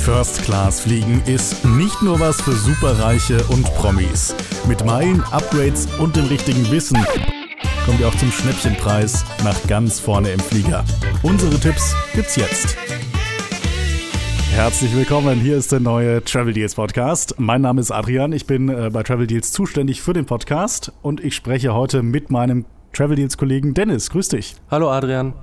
[0.00, 4.34] First Class fliegen ist nicht nur was für Superreiche und Promis.
[4.66, 6.96] Mit Meilen, Upgrades und dem richtigen Wissen
[7.84, 10.84] kommt ihr auch zum Schnäppchenpreis nach ganz vorne im Flieger.
[11.22, 12.78] Unsere Tipps gibt's jetzt.
[14.54, 17.34] Herzlich willkommen, hier ist der neue Travel Deals Podcast.
[17.38, 21.22] Mein Name ist Adrian, ich bin äh, bei Travel Deals zuständig für den Podcast und
[21.22, 22.64] ich spreche heute mit meinem
[22.94, 24.08] Travel Deals Kollegen Dennis.
[24.08, 24.56] Grüß dich.
[24.70, 25.34] Hallo Adrian.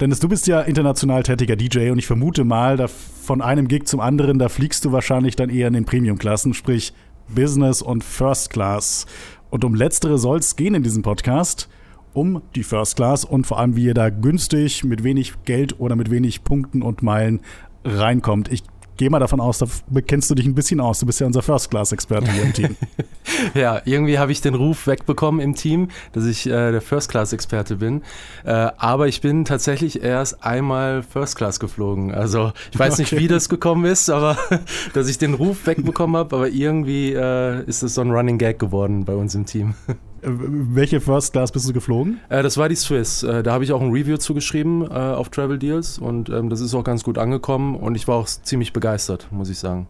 [0.00, 3.86] Dennis, du bist ja international tätiger DJ und ich vermute mal, da von einem Gig
[3.86, 6.92] zum anderen, da fliegst du wahrscheinlich dann eher in den Premium-Klassen, sprich
[7.28, 9.06] Business und First Class.
[9.50, 11.68] Und um letztere soll es gehen in diesem Podcast,
[12.12, 15.96] um die First Class und vor allem, wie ihr da günstig mit wenig Geld oder
[15.96, 17.40] mit wenig Punkten und Meilen
[17.84, 18.52] reinkommt.
[18.52, 18.62] Ich
[18.98, 19.66] gehe mal davon aus, da
[20.06, 20.98] kennst du dich ein bisschen aus.
[20.98, 22.76] Du bist ja unser First-Class-Experte hier im Team.
[23.54, 28.02] ja, irgendwie habe ich den Ruf wegbekommen im Team, dass ich äh, der First-Class-Experte bin.
[28.44, 32.12] Äh, aber ich bin tatsächlich erst einmal First-Class geflogen.
[32.12, 33.02] Also ich weiß okay.
[33.02, 34.36] nicht, wie das gekommen ist, aber
[34.92, 36.34] dass ich den Ruf wegbekommen habe.
[36.34, 39.74] Aber irgendwie äh, ist es so ein Running Gag geworden bei uns im Team.
[40.22, 42.20] Äh, welche First Class bist du geflogen?
[42.28, 43.22] Äh, das war die Swiss.
[43.22, 46.60] Äh, da habe ich auch ein Review zugeschrieben äh, auf Travel Deals und ähm, das
[46.60, 49.88] ist auch ganz gut angekommen und ich war auch ziemlich begeistert, muss ich sagen.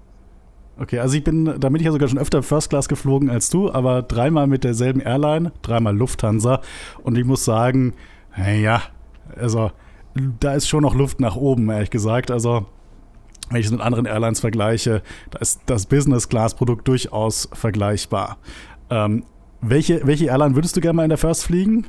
[0.81, 3.51] Okay, also ich bin, da bin ich ja sogar schon öfter First Class geflogen als
[3.51, 6.61] du, aber dreimal mit derselben Airline, dreimal Lufthansa
[7.03, 7.95] und ich muss sagen,
[8.37, 8.83] ja,
[9.37, 9.73] also
[10.39, 12.31] da ist schon noch Luft nach oben, ehrlich gesagt.
[12.31, 12.67] Also
[13.51, 18.39] wenn ich es mit anderen Airlines vergleiche, da ist das Business Class Produkt durchaus vergleichbar.
[18.91, 19.25] Ähm,
[19.61, 21.87] welche, welche Airline würdest du gerne mal in der First fliegen?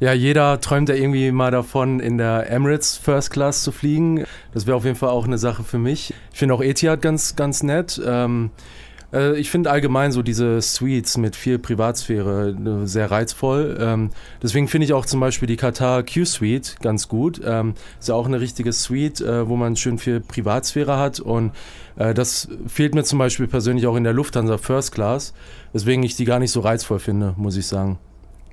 [0.00, 4.24] Ja, jeder träumt ja irgendwie mal davon, in der Emirates First Class zu fliegen.
[4.54, 6.14] Das wäre auf jeden Fall auch eine Sache für mich.
[6.32, 8.00] Ich finde auch Etihad ganz, ganz nett.
[8.04, 8.50] Ähm,
[9.12, 13.76] äh, ich finde allgemein so diese Suites mit viel Privatsphäre äh, sehr reizvoll.
[13.80, 14.10] Ähm,
[14.42, 17.40] deswegen finde ich auch zum Beispiel die Qatar Q-Suite ganz gut.
[17.44, 21.52] Ähm, ist ja auch eine richtige Suite, äh, wo man schön viel Privatsphäre hat und
[21.96, 25.34] das fehlt mir zum Beispiel persönlich auch in der Lufthansa First Class,
[25.72, 27.98] weswegen ich die gar nicht so reizvoll finde, muss ich sagen.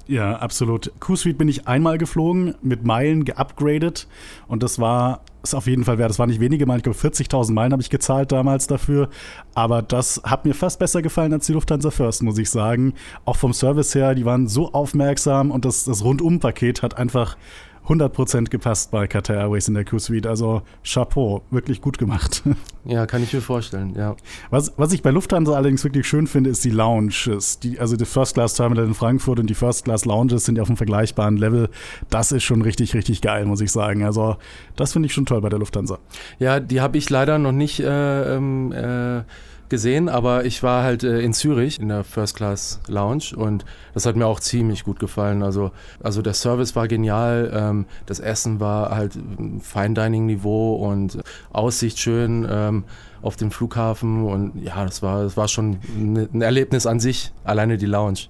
[0.07, 0.93] Ja, absolut.
[1.01, 4.07] Q-Suite bin ich einmal geflogen, mit Meilen geupgradet
[4.47, 6.09] und das war ist auf jeden Fall wert.
[6.09, 9.09] Das war nicht wenige Meilen, ich glaube 40.000 Meilen habe ich gezahlt damals dafür,
[9.53, 12.93] aber das hat mir fast besser gefallen als die Lufthansa First, muss ich sagen.
[13.25, 17.37] Auch vom Service her, die waren so aufmerksam und das, das Rundum-Paket hat einfach
[17.87, 20.27] 100% gepasst bei Qatar Airways in der Q-Suite.
[20.27, 22.43] Also Chapeau, wirklich gut gemacht.
[22.89, 24.15] Ja, kann ich mir vorstellen, ja.
[24.49, 27.59] Was, was ich bei Lufthansa allerdings wirklich schön finde, ist die Lounges.
[27.59, 30.61] Die, also die First Class Terminal in Frankfurt und die First Class Lounges sind ja
[30.61, 31.69] auf einem vergleichbaren Level.
[32.09, 34.05] Das ist schon richtig, richtig geil, muss ich sagen.
[34.05, 34.37] Also
[34.77, 35.99] das finde ich schon toll bei der Lufthansa.
[36.39, 39.23] Ja, die habe ich leider noch nicht äh, ähm, äh,
[39.69, 44.05] gesehen, aber ich war halt äh, in Zürich in der First Class Lounge und das
[44.05, 45.43] hat mir auch ziemlich gut gefallen.
[45.43, 49.17] Also, also der Service war genial, ähm, das Essen war halt
[49.61, 51.19] Fine Dining Niveau und
[51.51, 52.83] Aussicht schön ähm,
[53.21, 57.77] auf den Flughafen und ja, das war, das war schon ein Erlebnis an sich, alleine
[57.77, 58.27] die Lounge.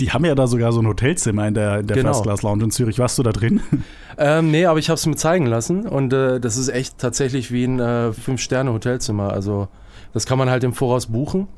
[0.00, 2.10] Die haben ja da sogar so ein Hotelzimmer in der, in der genau.
[2.10, 2.98] First Class Lounge in Zürich.
[2.98, 3.60] Warst du da drin?
[4.18, 7.50] Ähm, nee, aber ich habe es mir zeigen lassen und äh, das ist echt tatsächlich
[7.50, 9.32] wie ein äh, Fünf-Sterne-Hotelzimmer.
[9.32, 9.68] Also
[10.12, 11.48] das kann man halt im Voraus buchen.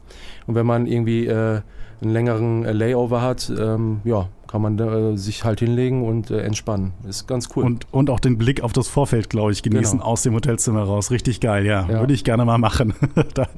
[0.47, 1.61] Und wenn man irgendwie äh,
[2.01, 6.41] einen längeren äh, Layover hat, ähm, ja, kann man äh, sich halt hinlegen und äh,
[6.43, 6.93] entspannen.
[7.09, 7.65] Ist ganz cool.
[7.65, 10.11] Und, und auch den Blick auf das Vorfeld, glaube ich, genießen genau.
[10.11, 11.11] aus dem Hotelzimmer raus.
[11.11, 11.89] Richtig geil, ja.
[11.89, 12.01] ja.
[12.01, 12.95] Würde ich gerne mal machen.
[13.35, 13.49] da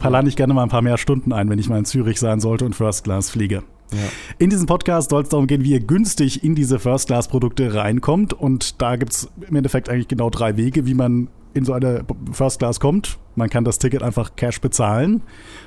[0.00, 2.40] plane ich gerne mal ein paar mehr Stunden ein, wenn ich mal in Zürich sein
[2.40, 3.62] sollte und First Class fliege.
[3.92, 3.98] Ja.
[4.38, 8.32] In diesem Podcast soll es darum gehen, wie ihr günstig in diese First-Class-Produkte reinkommt.
[8.32, 12.04] Und da gibt es im Endeffekt eigentlich genau drei Wege, wie man in so eine
[12.32, 13.18] First Class kommt.
[13.34, 15.22] Man kann das Ticket einfach Cash bezahlen.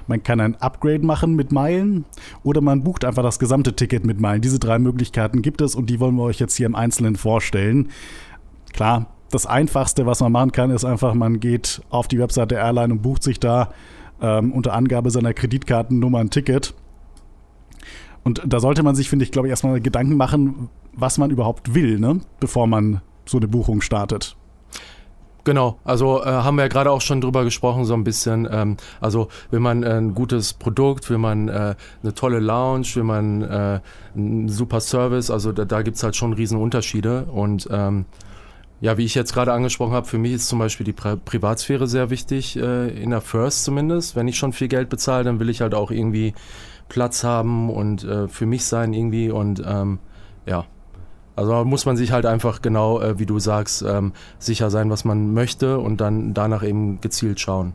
[0.07, 2.05] Man kann ein Upgrade machen mit Meilen
[2.43, 4.41] oder man bucht einfach das gesamte Ticket mit Meilen.
[4.41, 7.89] Diese drei Möglichkeiten gibt es und die wollen wir euch jetzt hier im Einzelnen vorstellen.
[8.73, 12.63] Klar, das Einfachste, was man machen kann, ist einfach, man geht auf die Webseite der
[12.63, 13.71] Airline und bucht sich da
[14.21, 16.73] ähm, unter Angabe seiner Kreditkartennummer ein Ticket.
[18.23, 21.75] Und da sollte man sich, finde ich, glaube ich, erstmal Gedanken machen, was man überhaupt
[21.75, 22.21] will, ne?
[22.39, 24.35] bevor man so eine Buchung startet.
[25.45, 28.47] Genau, also äh, haben wir ja gerade auch schon drüber gesprochen, so ein bisschen.
[28.51, 33.03] Ähm, also will man äh, ein gutes Produkt, will man äh, eine tolle Lounge, will
[33.03, 33.79] man äh,
[34.15, 37.25] einen super Service, also da, da gibt halt schon riesen Unterschiede.
[37.25, 38.05] Und ähm,
[38.81, 41.85] ja, wie ich jetzt gerade angesprochen habe, für mich ist zum Beispiel die Pri Privatsphäre
[41.85, 44.15] sehr wichtig, äh, in der First zumindest.
[44.15, 46.33] Wenn ich schon viel Geld bezahle, dann will ich halt auch irgendwie
[46.89, 49.99] Platz haben und äh, für mich sein irgendwie und ähm,
[50.47, 50.65] ja.
[51.35, 55.05] Also muss man sich halt einfach genau, äh, wie du sagst, ähm, sicher sein, was
[55.05, 57.73] man möchte und dann danach eben gezielt schauen.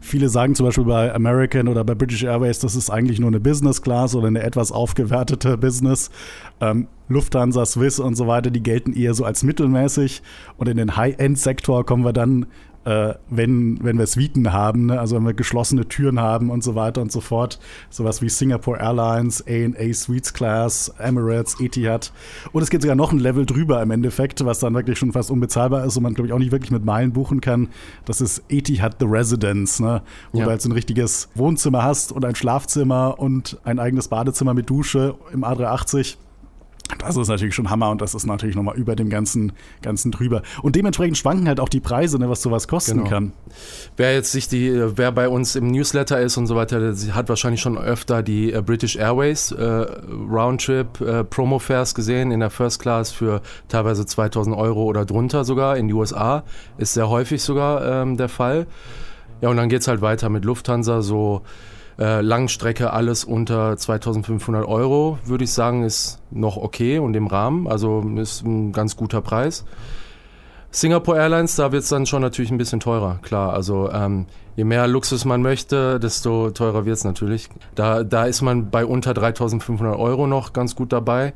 [0.00, 3.40] Viele sagen zum Beispiel bei American oder bei British Airways, das ist eigentlich nur eine
[3.40, 6.10] Business Class oder eine etwas aufgewertete Business.
[6.60, 10.22] Ähm, Lufthansa, Swiss und so weiter, die gelten eher so als mittelmäßig.
[10.56, 12.46] Und in den High-End-Sektor kommen wir dann
[12.88, 14.98] äh, wenn, wenn wir Suiten haben, ne?
[14.98, 17.58] also wenn wir geschlossene Türen haben und so weiter und so fort.
[17.90, 22.12] Sowas wie Singapore Airlines, ANA Suites Class, Emirates, Etihad.
[22.52, 25.30] Und es geht sogar noch ein Level drüber im Endeffekt, was dann wirklich schon fast
[25.30, 27.68] unbezahlbar ist und man, glaube ich, auch nicht wirklich mit Meilen buchen kann.
[28.06, 30.00] Das ist Etihad The Residence, ne?
[30.32, 30.44] wo ja.
[30.46, 34.70] du halt so ein richtiges Wohnzimmer hast und ein Schlafzimmer und ein eigenes Badezimmer mit
[34.70, 36.16] Dusche im A380.
[36.96, 39.52] Das ist natürlich schon Hammer und das ist natürlich nochmal über dem ganzen,
[39.82, 40.42] ganzen drüber.
[40.62, 43.10] Und dementsprechend schwanken halt auch die Preise, ne, was sowas kosten genau.
[43.10, 43.32] kann.
[43.96, 47.28] Wer jetzt sich die, wer bei uns im Newsletter ist und so weiter, der hat
[47.28, 52.50] wahrscheinlich schon öfter die äh, British Airways äh, Roundtrip äh, Promo Fares gesehen in der
[52.50, 56.44] First Class für teilweise 2000 Euro oder drunter sogar in die USA.
[56.78, 58.66] Ist sehr häufig sogar ähm, der Fall.
[59.40, 61.42] Ja, und dann geht es halt weiter mit Lufthansa so
[61.98, 67.66] äh, Langstrecke alles unter 2500 Euro, würde ich sagen, ist noch okay und im Rahmen.
[67.66, 69.64] Also ist ein ganz guter Preis.
[70.70, 73.52] Singapore Airlines, da wird es dann schon natürlich ein bisschen teurer, klar.
[73.52, 77.48] Also ähm, je mehr Luxus man möchte, desto teurer wird es natürlich.
[77.74, 81.32] Da, da ist man bei unter 3500 Euro noch ganz gut dabei.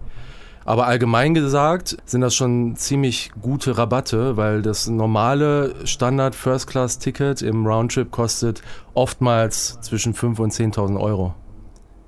[0.64, 6.99] Aber allgemein gesagt sind das schon ziemlich gute Rabatte, weil das normale Standard First Class
[6.99, 8.62] Ticket im Roundtrip kostet
[8.94, 11.35] oftmals zwischen 5.000 und 10.000 Euro.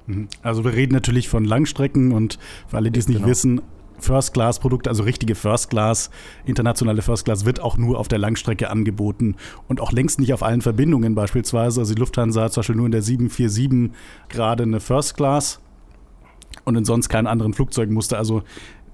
[0.06, 0.28] Mhm.
[0.42, 3.28] Also wir reden natürlich von Langstrecken und für alle, die es nicht genau.
[3.28, 3.60] wissen,
[3.98, 6.10] First Class Produkte, also richtige First Class,
[6.44, 9.36] internationale First Class wird auch nur auf der Langstrecke angeboten
[9.68, 11.80] und auch längst nicht auf allen Verbindungen beispielsweise.
[11.80, 13.96] Also die Lufthansa hat zum Beispiel nur in der 747
[14.28, 15.60] gerade eine First Class
[16.64, 18.18] und in sonst keinen anderen Flugzeugen musste.
[18.18, 18.42] Also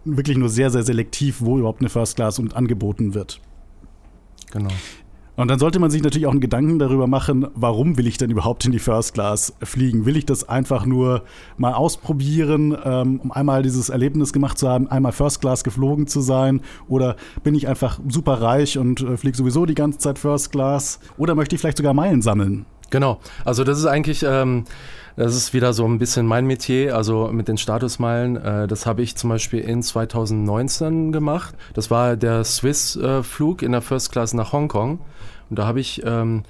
[0.05, 3.41] wirklich nur sehr, sehr selektiv, wo überhaupt eine First Class und angeboten wird.
[4.53, 4.71] Genau.
[5.37, 8.31] Und dann sollte man sich natürlich auch einen Gedanken darüber machen, warum will ich denn
[8.31, 10.05] überhaupt in die First Class fliegen?
[10.05, 11.23] Will ich das einfach nur
[11.57, 16.21] mal ausprobieren, ähm, um einmal dieses Erlebnis gemacht zu haben, einmal First Class geflogen zu
[16.21, 16.61] sein?
[16.89, 21.01] Oder bin ich einfach super reich und äh, fliege sowieso die ganze Zeit First Class?
[21.17, 22.67] Oder möchte ich vielleicht sogar Meilen sammeln?
[22.91, 24.65] Genau, also das ist eigentlich, ähm,
[25.21, 28.37] das ist wieder so ein bisschen mein Metier, also mit den Statusmeilen.
[28.37, 31.55] Äh, das habe ich zum Beispiel in 2019 gemacht.
[31.75, 34.99] Das war der Swiss-Flug äh, in der First Class nach Hongkong.
[35.51, 36.45] Und da habe ich, ähm,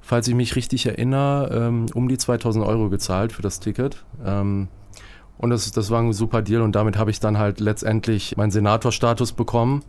[0.00, 4.06] falls ich mich richtig erinnere, ähm, um die 2000 Euro gezahlt für das Ticket.
[4.24, 4.68] Ähm,
[5.36, 8.50] und das, das war ein super Deal und damit habe ich dann halt letztendlich meinen
[8.50, 9.84] Senatorstatus bekommen.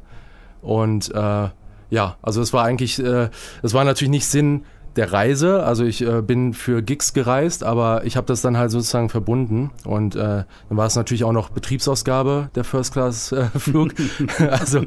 [0.61, 1.49] Und äh,
[1.89, 3.29] ja, also es war eigentlich, äh,
[3.63, 5.63] es war natürlich nicht Sinn der Reise.
[5.63, 9.71] Also ich äh, bin für Gigs gereist, aber ich habe das dann halt sozusagen verbunden.
[9.83, 13.93] Und äh, dann war es natürlich auch noch Betriebsausgabe, der First Class äh, Flug.
[14.49, 14.79] also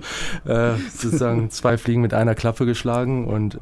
[0.45, 3.27] äh, sozusagen zwei Fliegen mit einer Klappe geschlagen.
[3.27, 3.59] Und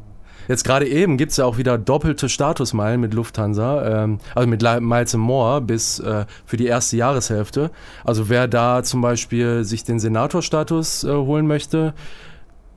[0.49, 4.63] jetzt gerade eben gibt es ja auch wieder doppelte Statusmeilen mit Lufthansa, ähm, also mit
[4.63, 7.71] Miles More bis äh, für die erste Jahreshälfte.
[8.05, 11.95] Also wer da zum Beispiel sich den Senatorstatus äh, holen möchte,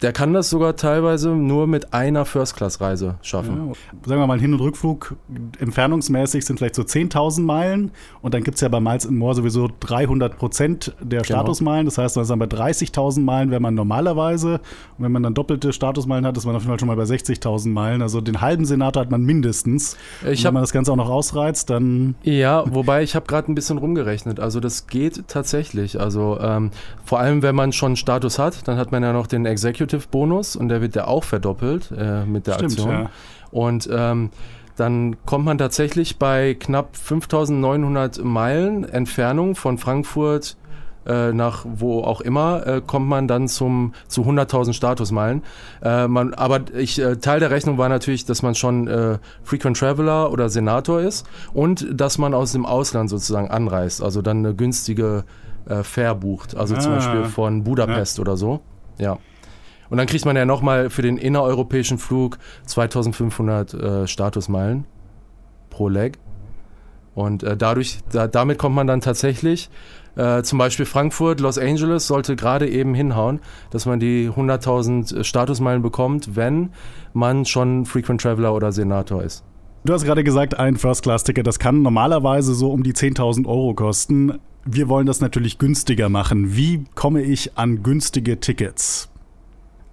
[0.01, 3.69] der kann das sogar teilweise nur mit einer First-Class-Reise schaffen.
[3.69, 3.73] Ja,
[4.07, 5.15] sagen wir mal, Hin- und Rückflug
[5.59, 7.91] entfernungsmäßig sind vielleicht so 10.000 Meilen.
[8.21, 11.39] Und dann gibt es ja bei Miles More sowieso 300 Prozent der genau.
[11.39, 11.85] Statusmeilen.
[11.85, 14.61] Das heißt, dann bei 30.000 Meilen wäre man normalerweise.
[14.97, 17.03] Und wenn man dann doppelte Statusmeilen hat, ist man auf jeden Fall schon mal bei
[17.03, 18.01] 60.000 Meilen.
[18.01, 19.97] Also den halben Senator hat man mindestens.
[20.25, 22.15] Ich wenn man das Ganze auch noch ausreizt, dann.
[22.23, 24.39] Ja, wobei ich habe gerade ein bisschen rumgerechnet.
[24.39, 25.99] Also das geht tatsächlich.
[25.99, 26.71] Also ähm,
[27.03, 30.55] vor allem, wenn man schon Status hat, dann hat man ja noch den Executive Executive-Bonus
[30.55, 32.91] und der wird ja auch verdoppelt äh, mit der Stimmt, Aktion.
[32.91, 33.09] Ja.
[33.51, 34.29] Und ähm,
[34.75, 40.55] dann kommt man tatsächlich bei knapp 5900 Meilen Entfernung von Frankfurt
[41.05, 45.43] äh, nach wo auch immer, äh, kommt man dann zum, zu 100.000 Statusmeilen.
[45.81, 49.77] Äh, man, aber ich, äh, Teil der Rechnung war natürlich, dass man schon äh, Frequent
[49.77, 54.53] Traveler oder Senator ist und dass man aus dem Ausland sozusagen anreist, also dann eine
[54.53, 55.23] günstige
[55.67, 58.21] äh, Fare bucht, also ah, zum Beispiel von Budapest ja.
[58.21, 58.59] oder so.
[58.99, 59.17] Ja.
[59.89, 64.85] Und dann kriegt man ja nochmal für den innereuropäischen Flug 2500 äh, Statusmeilen
[65.69, 66.17] pro Leg.
[67.15, 69.69] Und äh, dadurch, da, damit kommt man dann tatsächlich,
[70.15, 73.39] äh, zum Beispiel Frankfurt, Los Angeles sollte gerade eben hinhauen,
[73.71, 76.71] dass man die 100.000 Statusmeilen bekommt, wenn
[77.13, 79.43] man schon Frequent Traveler oder Senator ist.
[79.85, 84.39] Du hast gerade gesagt, ein First-Class-Ticket, das kann normalerweise so um die 10.000 Euro kosten.
[84.65, 86.55] Wir wollen das natürlich günstiger machen.
[86.55, 89.09] Wie komme ich an günstige Tickets?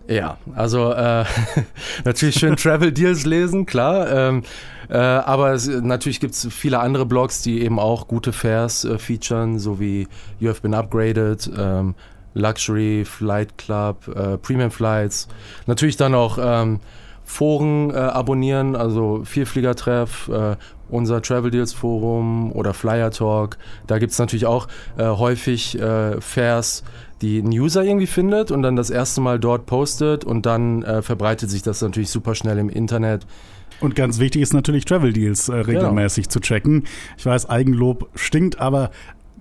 [0.08, 1.24] Ja, also äh,
[2.04, 4.10] natürlich schön Travel Deals lesen, klar.
[4.10, 4.42] Ähm,
[4.88, 8.98] äh, aber es, natürlich gibt es viele andere Blogs, die eben auch gute Fares äh,
[8.98, 10.06] featuren, so wie
[10.38, 11.94] You Have Been Upgraded, ähm,
[12.34, 15.26] Luxury, Flight Club, äh, Premium Flights.
[15.66, 16.80] Natürlich dann auch ähm,
[17.24, 20.56] Foren äh, abonnieren, also Vielfliegertreff, äh,
[20.88, 23.58] unser Travel Deals Forum oder Flyer Talk.
[23.88, 26.84] Da gibt es natürlich auch äh, häufig äh, Fares,
[27.22, 31.02] die ein User irgendwie findet und dann das erste Mal dort postet und dann äh,
[31.02, 33.26] verbreitet sich das natürlich super schnell im Internet.
[33.80, 36.32] Und ganz wichtig ist natürlich Travel Deals äh, regelmäßig genau.
[36.32, 36.84] zu checken.
[37.18, 38.90] Ich weiß, Eigenlob stinkt, aber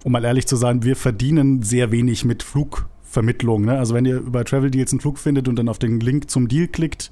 [0.04, 3.66] um mal ehrlich zu sein, wir verdienen sehr wenig mit Flugvermittlung.
[3.66, 3.78] Ne?
[3.78, 6.48] Also wenn ihr über Travel Deals einen Flug findet und dann auf den Link zum
[6.48, 7.12] Deal klickt,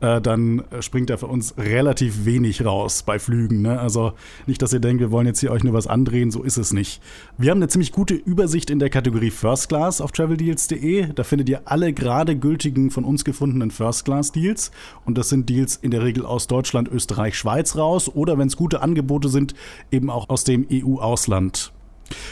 [0.00, 3.62] äh, dann springt da für uns relativ wenig raus bei Flügen.
[3.62, 3.78] Ne?
[3.78, 4.12] Also
[4.46, 6.72] nicht, dass ihr denkt, wir wollen jetzt hier euch nur was andrehen, so ist es
[6.72, 7.00] nicht.
[7.38, 11.12] Wir haben eine ziemlich gute Übersicht in der Kategorie First Class auf traveldeals.de.
[11.14, 14.70] Da findet ihr alle gerade gültigen von uns gefundenen First Class Deals.
[15.04, 18.56] Und das sind Deals in der Regel aus Deutschland, Österreich, Schweiz raus oder wenn es
[18.56, 19.54] gute Angebote sind,
[19.90, 21.72] eben auch aus dem EU-Ausland.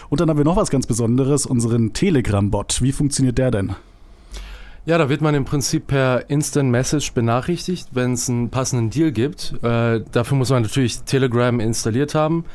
[0.09, 2.83] Und dann haben wir noch was ganz Besonderes, unseren Telegram-Bot.
[2.83, 3.75] Wie funktioniert der denn?
[4.87, 9.13] Ja, da wird man im Prinzip per Instant Message benachrichtigt, wenn es einen passenden Deal
[9.13, 9.53] gibt.
[9.63, 12.47] Äh, dafür muss man natürlich Telegram installiert haben,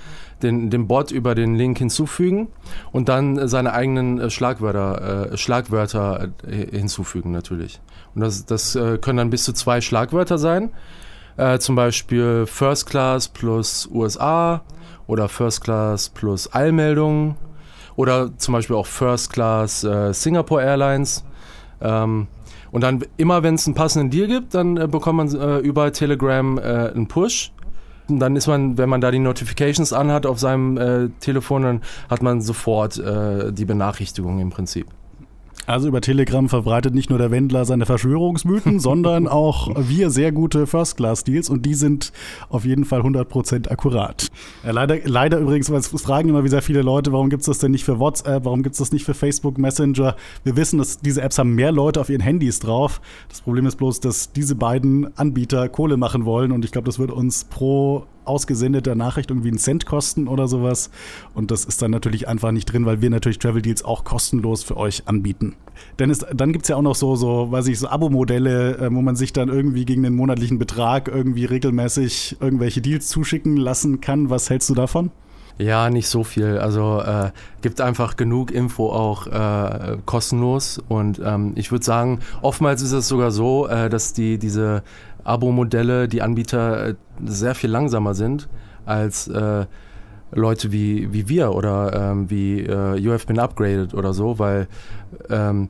[0.42, 2.48] den, den Bot über den Link hinzufügen
[2.92, 7.80] und dann seine eigenen äh, Schlagwörter, äh, Schlagwörter äh, hinzufügen natürlich.
[8.16, 10.72] Und das, das äh, können dann bis zu zwei Schlagwörter sein.
[11.38, 14.64] Äh, zum Beispiel First Class plus USA
[15.06, 17.36] oder First Class plus Eilmeldungen
[17.96, 21.24] oder zum Beispiel auch First Class Singapore Airlines
[21.82, 22.28] ähm,
[22.72, 25.92] und dann immer, wenn es einen passenden Deal gibt, dann äh, bekommt man äh, über
[25.94, 27.52] Telegram äh, einen Push.
[28.08, 31.82] Und dann ist man, wenn man da die Notifications anhat auf seinem äh, Telefon, dann
[32.10, 34.88] hat man sofort äh, die Benachrichtigung im Prinzip.
[35.68, 40.68] Also über Telegram verbreitet nicht nur der Wendler seine Verschwörungsmythen, sondern auch wir sehr gute
[40.68, 42.12] First-Class-Deals und die sind
[42.50, 44.28] auf jeden Fall 100% akkurat.
[44.64, 47.60] Ja, leider, leider übrigens, weil es fragen immer wieder viele Leute, warum gibt es das
[47.60, 50.16] denn nicht für WhatsApp, warum gibt es das nicht für Facebook Messenger?
[50.44, 53.02] Wir wissen, dass diese Apps haben mehr Leute auf ihren Handys drauf.
[53.30, 57.00] Das Problem ist bloß, dass diese beiden Anbieter Kohle machen wollen und ich glaube, das
[57.00, 60.90] wird uns pro ausgesendete Nachricht irgendwie einen Cent kosten oder sowas.
[61.34, 64.64] Und das ist dann natürlich einfach nicht drin, weil wir natürlich Travel Deals auch kostenlos
[64.64, 65.56] für euch anbieten.
[66.00, 68.94] Denn es, dann gibt es ja auch noch so, so, weiß ich, so Abo-Modelle, äh,
[68.94, 74.02] wo man sich dann irgendwie gegen den monatlichen Betrag irgendwie regelmäßig irgendwelche Deals zuschicken lassen
[74.02, 74.30] kann.
[74.30, 75.12] Was hältst du davon?
[75.58, 76.58] Ja, nicht so viel.
[76.58, 77.32] Also äh,
[77.62, 80.82] gibt einfach genug Info auch äh, kostenlos.
[80.90, 84.84] Und ähm, ich würde sagen, oftmals ist es sogar so, äh, dass die diese
[85.24, 86.96] Abo-Modelle, die Anbieter äh,
[87.26, 88.50] sehr viel langsamer sind
[88.86, 89.66] als äh,
[90.32, 94.68] Leute wie, wie wir oder ähm, wie äh, You Have Been Upgraded oder so, weil
[95.30, 95.70] ähm,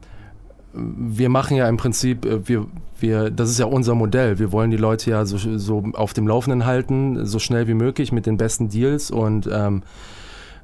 [0.75, 2.65] wir machen ja im Prinzip, äh, wir,
[2.99, 4.39] wir, das ist ja unser Modell.
[4.39, 8.11] Wir wollen die Leute ja so, so auf dem Laufenden halten, so schnell wie möglich
[8.11, 9.83] mit den besten Deals und ähm,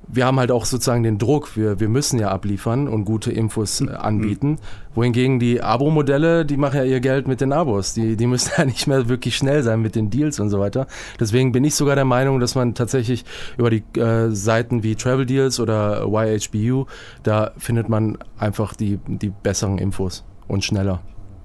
[0.08, 3.82] wir haben halt auch sozusagen den Druck, wir, wir müssen ja abliefern und gute Infos
[3.82, 3.90] äh, mhm.
[3.92, 4.58] anbieten.
[4.94, 7.94] Wohingegen die Abo-Modelle, die machen ja ihr Geld mit den Abos.
[7.94, 10.88] Die, die müssen ja nicht mehr wirklich schnell sein mit den Deals und so weiter.
[11.20, 13.24] Deswegen bin ich sogar der Meinung, dass man tatsächlich
[13.58, 16.86] über die äh, Seiten wie Travel Deals oder YHBU,
[17.24, 21.02] da findet man einfach die, die besseren Infos und schneller.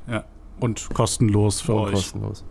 [0.09, 0.25] Ja,
[0.61, 1.93] und kostenlos für und euch.
[1.93, 2.45] Kostenlos.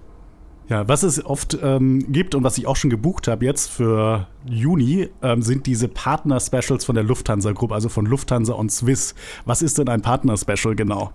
[0.67, 4.27] Ja, was es oft ähm, gibt und was ich auch schon gebucht habe jetzt für
[4.47, 9.13] Juni, ähm, sind diese Partner-Specials von der Lufthansa Group, also von Lufthansa und Swiss.
[9.45, 11.11] Was ist denn ein Partner-Special genau?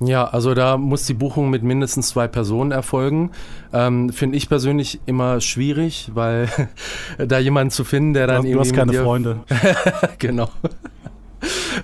[0.00, 3.32] Ja, also da muss die Buchung mit mindestens zwei Personen erfolgen.
[3.72, 6.48] Ähm, Finde ich persönlich immer schwierig, weil
[7.18, 8.70] da jemanden zu finden, der dann du, irgendwie.
[8.70, 9.40] Du hast keine Freunde.
[10.18, 10.48] genau.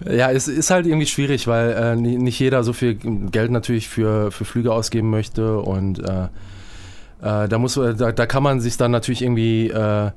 [0.08, 4.30] Ja, es ist halt irgendwie schwierig, weil äh, nicht jeder so viel Geld natürlich für,
[4.30, 6.28] für Flüge ausgeben möchte und äh,
[7.24, 10.10] äh, da, muss, da, da kann man sich dann natürlich irgendwie äh,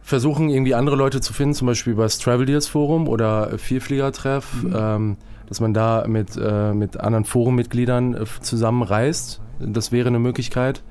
[0.00, 4.62] versuchen, irgendwie andere Leute zu finden, zum Beispiel über das Travel Deals Forum oder Vielfliegertreff,
[4.62, 4.74] mhm.
[4.76, 9.40] ähm, dass man da mit, äh, mit anderen Forummitgliedern äh, zusammenreist.
[9.58, 10.84] Das wäre eine Möglichkeit.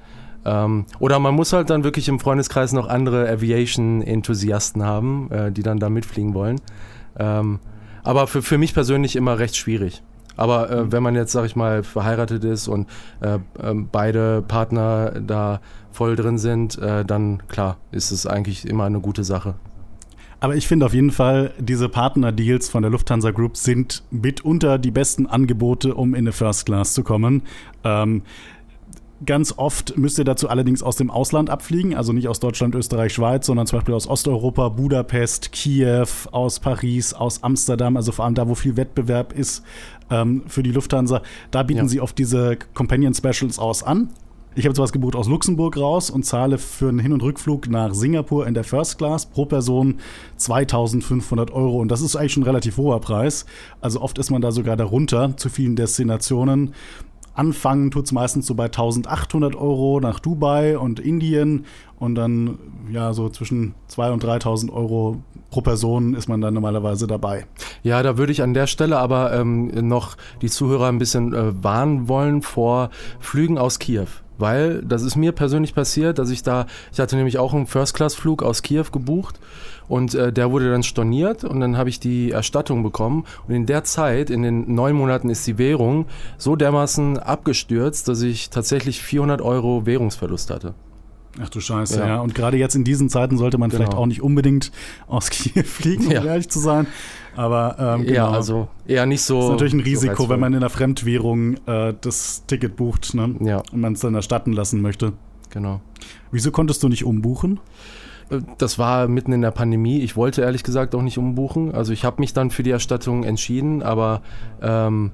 [0.45, 5.63] Ähm, oder man muss halt dann wirklich im Freundeskreis noch andere Aviation-Enthusiasten haben, äh, die
[5.63, 6.59] dann da mitfliegen wollen.
[7.17, 7.59] Ähm,
[8.03, 10.03] aber für, für mich persönlich immer recht schwierig.
[10.37, 12.87] Aber äh, wenn man jetzt, sag ich mal, verheiratet ist und
[13.21, 15.59] äh, äh, beide Partner da
[15.91, 19.55] voll drin sind, äh, dann klar, ist es eigentlich immer eine gute Sache.
[20.39, 24.91] Aber ich finde auf jeden Fall, diese Partner-Deals von der Lufthansa Group sind mitunter die
[24.91, 27.41] besten Angebote, um in eine First Class zu kommen.
[27.83, 28.21] Ähm,
[29.25, 33.13] Ganz oft müsst ihr dazu allerdings aus dem Ausland abfliegen, also nicht aus Deutschland, Österreich,
[33.13, 38.35] Schweiz, sondern zum Beispiel aus Osteuropa, Budapest, Kiew, aus Paris, aus Amsterdam, also vor allem
[38.35, 39.63] da, wo viel Wettbewerb ist
[40.11, 41.23] ähm, für die Lufthansa.
[41.49, 41.87] Da bieten ja.
[41.87, 44.09] sie oft diese Companion Specials aus an.
[44.53, 47.93] Ich habe sowas gebucht aus Luxemburg raus und zahle für einen Hin- und Rückflug nach
[47.93, 49.99] Singapur in der First Class pro Person
[50.37, 51.79] 2500 Euro.
[51.79, 53.45] Und das ist eigentlich schon ein relativ hoher Preis.
[53.81, 56.73] Also oft ist man da sogar darunter zu vielen Destinationen.
[57.37, 61.65] Anfangen tut es meistens so bei 1800 Euro nach Dubai und Indien
[61.99, 62.57] und dann
[62.91, 67.45] ja so zwischen 2.000 und 3.000 Euro pro Person ist man dann normalerweise dabei.
[67.83, 71.63] Ja, da würde ich an der Stelle aber ähm, noch die Zuhörer ein bisschen äh,
[71.63, 72.89] warnen wollen vor
[73.19, 74.07] Flügen aus Kiew
[74.39, 78.43] weil das ist mir persönlich passiert, dass ich da, ich hatte nämlich auch einen First-Class-Flug
[78.43, 79.39] aus Kiew gebucht
[79.87, 83.25] und äh, der wurde dann storniert und dann habe ich die Erstattung bekommen.
[83.47, 86.05] Und in der Zeit, in den neun Monaten, ist die Währung
[86.37, 90.73] so dermaßen abgestürzt, dass ich tatsächlich 400 Euro Währungsverlust hatte.
[91.39, 92.07] Ach du Scheiße, ja.
[92.07, 92.19] ja.
[92.19, 93.83] Und gerade jetzt in diesen Zeiten sollte man genau.
[93.83, 94.71] vielleicht auch nicht unbedingt
[95.07, 96.23] aus Kiew fliegen, um ja.
[96.23, 96.87] ehrlich zu sein.
[97.35, 98.13] Aber ähm, genau.
[98.13, 99.35] Ja, also eher nicht so.
[99.35, 103.13] Das ist natürlich ein Risiko, so wenn man in der Fremdwährung äh, das Ticket bucht
[103.13, 103.35] ne?
[103.41, 103.61] ja.
[103.71, 105.13] und man es dann erstatten lassen möchte.
[105.51, 105.81] Genau.
[106.31, 107.59] Wieso konntest du nicht umbuchen?
[108.57, 109.99] Das war mitten in der Pandemie.
[109.99, 111.73] Ich wollte ehrlich gesagt auch nicht umbuchen.
[111.73, 114.21] Also ich habe mich dann für die Erstattung entschieden, aber
[114.61, 115.11] ähm,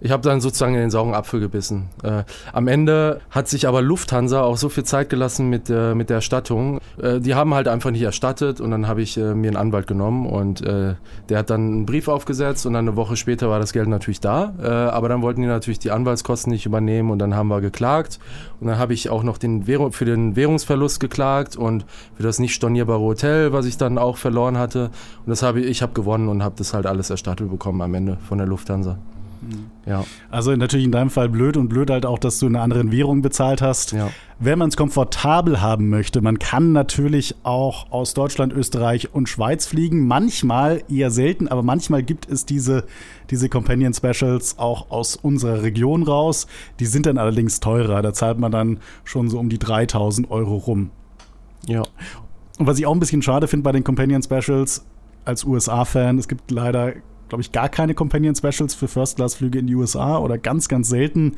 [0.00, 1.88] ich habe dann sozusagen in den sauren Apfel gebissen.
[2.02, 6.08] Äh, am Ende hat sich aber Lufthansa auch so viel Zeit gelassen mit, äh, mit
[6.08, 6.80] der Erstattung.
[7.02, 9.86] Äh, die haben halt einfach nicht erstattet und dann habe ich äh, mir einen Anwalt
[9.86, 10.94] genommen und äh,
[11.28, 14.20] der hat dann einen Brief aufgesetzt und dann eine Woche später war das Geld natürlich
[14.20, 14.54] da.
[14.62, 18.18] Äh, aber dann wollten die natürlich die Anwaltskosten nicht übernehmen und dann haben wir geklagt.
[18.60, 21.84] Und dann habe ich auch noch den Währung, für den Währungsverlust geklagt und
[22.16, 24.90] für das nicht stornierbare Hotel, was ich dann auch verloren hatte.
[25.24, 27.94] Und das habe ich, ich habe gewonnen und habe das halt alles erstattet bekommen am
[27.94, 28.98] Ende von der Lufthansa.
[29.88, 30.04] Ja.
[30.30, 32.92] Also natürlich in deinem Fall blöd und blöd halt auch, dass du in einer anderen
[32.92, 33.92] Währung bezahlt hast.
[33.92, 34.10] Ja.
[34.38, 39.66] Wenn man es komfortabel haben möchte, man kann natürlich auch aus Deutschland, Österreich und Schweiz
[39.66, 40.06] fliegen.
[40.06, 42.84] Manchmal, eher selten, aber manchmal gibt es diese,
[43.30, 46.46] diese Companion Specials auch aus unserer Region raus.
[46.80, 48.02] Die sind dann allerdings teurer.
[48.02, 50.90] Da zahlt man dann schon so um die 3000 Euro rum.
[51.66, 51.82] Ja.
[52.58, 54.84] Und was ich auch ein bisschen schade finde bei den Companion Specials
[55.24, 56.92] als USA-Fan, es gibt leider
[57.28, 61.36] glaube ich, gar keine Companion Specials für First-Class-Flüge in die USA oder ganz, ganz selten,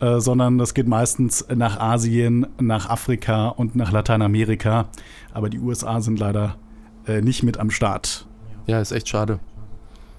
[0.00, 4.88] äh, sondern das geht meistens nach Asien, nach Afrika und nach Lateinamerika.
[5.32, 6.56] Aber die USA sind leider
[7.06, 8.26] äh, nicht mit am Start.
[8.66, 9.40] Ja, ist echt schade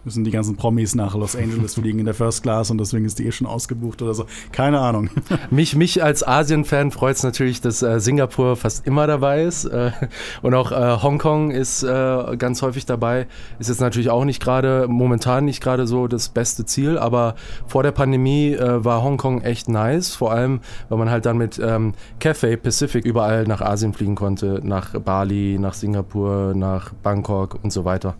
[0.07, 3.19] müssen die ganzen Promis nach Los Angeles fliegen in der First Class und deswegen ist
[3.19, 4.25] die eh schon ausgebucht oder so.
[4.53, 5.09] Keine Ahnung.
[5.51, 9.91] Mich, mich als Asien-Fan freut es natürlich, dass äh, Singapur fast immer dabei ist äh,
[10.41, 13.27] und auch äh, Hongkong ist äh, ganz häufig dabei.
[13.59, 17.83] Ist jetzt natürlich auch nicht gerade, momentan nicht gerade so das beste Ziel, aber vor
[17.83, 21.93] der Pandemie äh, war Hongkong echt nice, vor allem, weil man halt dann mit ähm,
[22.19, 27.83] Cathay Pacific überall nach Asien fliegen konnte, nach Bali, nach Singapur, nach Bangkok und so
[27.83, 28.15] weiter.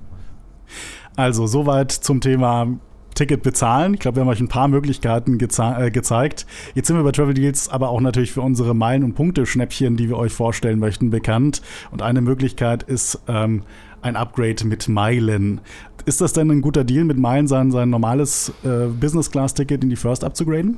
[1.17, 2.77] Also soweit zum Thema
[3.15, 3.95] Ticket bezahlen.
[3.95, 6.45] Ich glaube, wir haben euch ein paar Möglichkeiten äh, gezeigt.
[6.75, 10.09] Jetzt sind wir bei Travel Deals aber auch natürlich für unsere Meilen- und Punkte-Schnäppchen, die
[10.09, 11.63] wir euch vorstellen möchten, bekannt.
[11.89, 13.63] Und eine Möglichkeit ist ähm,
[14.03, 15.59] ein Upgrade mit Meilen.
[16.05, 19.95] Ist das denn ein guter Deal, mit Meilen sein, sein normales äh, Business-Class-Ticket in die
[19.95, 20.77] First abzugraden?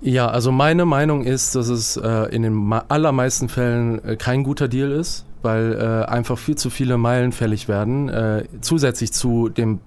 [0.00, 4.68] Ja, also meine Meinung ist, dass es äh, in den allermeisten Fällen äh, kein guter
[4.68, 9.80] Deal ist weil äh, einfach viel zu viele Meilen fällig werden, äh, zusätzlich zu dem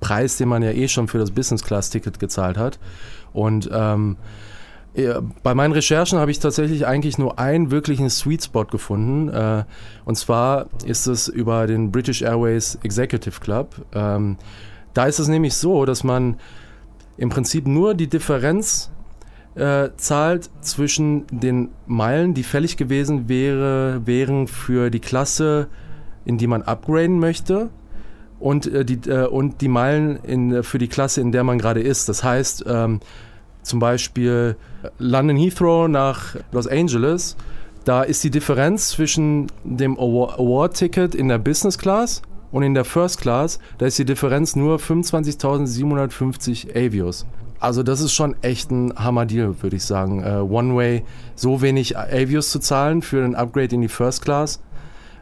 [0.00, 2.78] Preis, den man ja eh schon für das Business Class Ticket gezahlt hat.
[3.32, 4.16] Und ähm,
[5.42, 9.28] bei meinen Recherchen habe ich tatsächlich eigentlich nur einen wirklichen Sweet Spot gefunden.
[9.30, 9.64] Äh,
[10.04, 13.74] und zwar ist es über den British Airways Executive Club.
[13.94, 14.36] Ähm,
[14.92, 16.36] da ist es nämlich so, dass man
[17.16, 18.90] im Prinzip nur die Differenz
[19.54, 25.68] äh, zahlt zwischen den Meilen, die fällig gewesen wäre, wären für die Klasse,
[26.24, 27.70] in die man upgraden möchte,
[28.40, 31.80] und, äh, die, äh, und die Meilen in, für die Klasse, in der man gerade
[31.80, 32.08] ist.
[32.08, 33.00] Das heißt, ähm,
[33.62, 34.56] zum Beispiel
[34.98, 37.36] London Heathrow nach Los Angeles,
[37.84, 43.20] da ist die Differenz zwischen dem Award-Ticket in der Business Class und in der First
[43.20, 47.26] Class, da ist die Differenz nur 25.750 Avios.
[47.62, 50.24] Also das ist schon echt ein Hammer-Deal, würde ich sagen.
[50.24, 51.04] Äh, One-Way,
[51.36, 54.60] so wenig Avios zu zahlen für ein Upgrade in die First Class.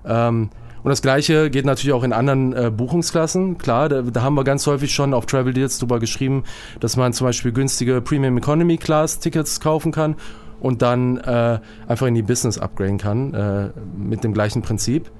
[0.07, 0.49] Ähm,
[0.83, 3.59] und das gleiche geht natürlich auch in anderen äh, Buchungsklassen.
[3.59, 6.45] Klar, da, da, haben wir ganz häufig schon auf Travel Deals drüber geschrieben,
[6.81, 10.17] dass man zum Beispiel günstige Premium Economy Class Tickets kaufen kann
[10.61, 15.11] und dann äh, einfach in die Business upgraden kann äh, mit dem gleichen Prinzip.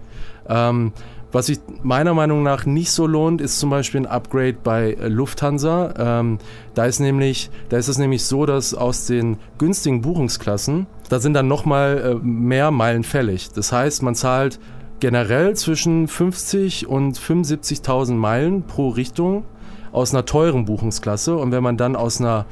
[0.49, 0.93] Ähm,
[1.33, 5.09] was sich meiner Meinung nach nicht so lohnt, ist zum Beispiel ein Upgrade bei äh,
[5.09, 5.95] Lufthansa.
[5.99, 6.39] Ähm,
[6.75, 11.35] da ist nämlich, da ist es nämlich so, dass aus den günstigen Buchungsklassen, da sind
[11.35, 13.51] dann nochmal äh, mehr Meilen fällig.
[13.53, 14.59] Das heißt, man zahlt
[14.99, 19.45] generell zwischen 50 und 75.000 Meilen pro Richtung
[19.93, 21.37] aus einer teuren Buchungsklasse.
[21.37, 22.47] Und wenn man dann aus einer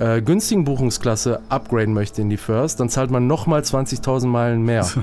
[0.00, 4.86] äh, günstigen Buchungsklasse upgraden möchte in die First, dann zahlt man nochmal 20.000 Meilen mehr.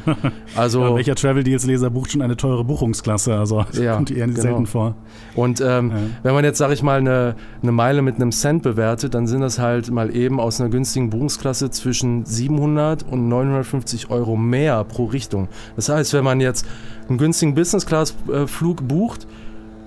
[0.55, 3.35] Also ja, welcher Travel Deals Leser bucht schon eine teure Buchungsklasse?
[3.35, 4.41] Also das ja, kommt eher genau.
[4.41, 4.95] selten vor.
[5.35, 5.97] Und ähm, ja.
[6.23, 9.41] wenn man jetzt, sage ich mal, eine, eine Meile mit einem Cent bewertet, dann sind
[9.41, 15.05] das halt mal eben aus einer günstigen Buchungsklasse zwischen 700 und 950 Euro mehr pro
[15.05, 15.47] Richtung.
[15.75, 16.65] Das heißt, wenn man jetzt
[17.07, 19.27] einen günstigen Business-Class-Flug äh, bucht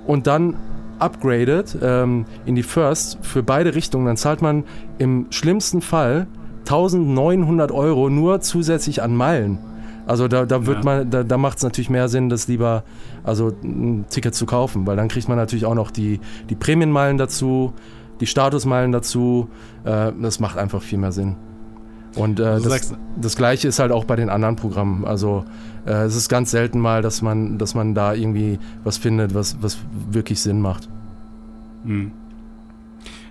[0.06, 0.56] und dann
[1.00, 4.64] upgradet ähm, in die First für beide Richtungen, dann zahlt man
[4.98, 6.26] im schlimmsten Fall
[6.60, 9.58] 1900 Euro nur zusätzlich an Meilen.
[10.06, 10.84] Also da, da wird ja.
[10.84, 12.84] man, da, da macht es natürlich mehr Sinn, das lieber,
[13.22, 17.18] also ein Ticket zu kaufen, weil dann kriegt man natürlich auch noch die, die Prämienmeilen
[17.18, 17.72] dazu,
[18.20, 19.48] die Statusmeilen dazu.
[19.84, 21.36] Äh, das macht einfach viel mehr Sinn.
[22.16, 25.04] Und äh, also das, das, gleiche ist halt auch bei den anderen Programmen.
[25.04, 25.44] Also
[25.86, 29.56] äh, es ist ganz selten mal, dass man, dass man da irgendwie was findet, was,
[29.60, 29.78] was
[30.10, 30.88] wirklich Sinn macht.
[31.84, 32.12] Hm.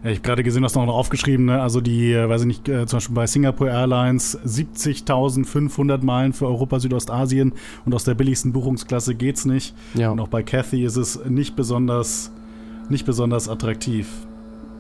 [0.04, 1.62] Ja, ich habe gerade gesehen, du hast noch aufgeschrieben, ne?
[1.62, 6.48] also die, äh, weiß ich nicht, äh, zum Beispiel bei Singapore Airlines 70.500 Meilen für
[6.48, 7.52] Europa, Südostasien
[7.86, 9.76] und aus der billigsten Buchungsklasse geht's nicht.
[9.96, 10.12] Ja.
[10.12, 12.32] Und auch bei Cathy ist es nicht besonders,
[12.88, 14.08] nicht besonders attraktiv.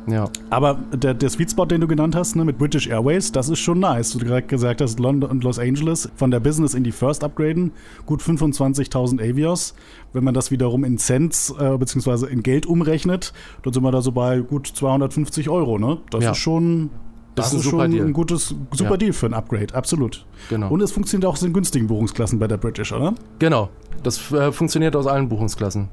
[0.09, 0.29] Ja.
[0.49, 3.59] Aber der, der Sweet Spot, den du genannt hast, ne, mit British Airways, das ist
[3.59, 4.11] schon nice.
[4.11, 7.71] Du gerade gesagt hast, London und Los Angeles von der Business in die First upgraden,
[8.05, 9.73] gut 25.000 Avios.
[10.13, 12.27] Wenn man das wiederum in Cents äh, bzw.
[12.27, 15.77] in Geld umrechnet, dann sind wir da so bei gut 250 Euro.
[15.77, 15.99] Ne?
[16.09, 16.31] Das ja.
[16.31, 16.89] ist schon
[17.35, 18.05] das, das ist, ein schon Deal.
[18.07, 18.97] ein gutes, super ja.
[18.97, 20.25] Deal für ein Upgrade, absolut.
[20.49, 20.69] Genau.
[20.69, 23.13] Und es funktioniert auch in günstigen Buchungsklassen bei der British, oder?
[23.39, 23.69] Genau.
[24.03, 25.89] Das äh, funktioniert aus allen Buchungsklassen.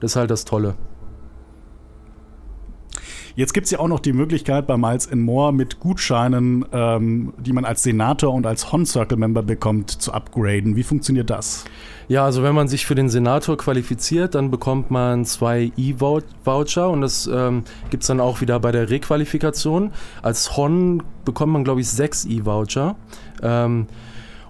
[0.00, 0.74] Das ist halt das Tolle.
[3.36, 7.52] Jetzt gibt es ja auch noch die Möglichkeit bei Miles More mit Gutscheinen, ähm, die
[7.52, 10.74] man als Senator und als Hon Circle Member bekommt, zu upgraden.
[10.74, 11.66] Wie funktioniert das?
[12.08, 17.02] Ja, also wenn man sich für den Senator qualifiziert, dann bekommt man zwei E-Voucher und
[17.02, 19.92] das ähm, gibt es dann auch wieder bei der Requalifikation.
[20.22, 22.96] Als Hon bekommt man, glaube ich, sechs E-Voucher.
[23.42, 23.86] Ähm,